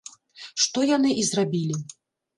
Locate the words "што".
0.63-0.87